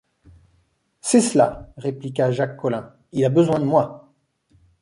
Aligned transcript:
C’est 1.01 1.21
cela, 1.21 1.71
répliqua 1.77 2.31
Jacques 2.31 2.57
Collin, 2.57 2.91
il 3.11 3.23
a 3.23 3.29
besoin 3.29 3.59
de 3.59 3.65
moi!... 3.65 4.11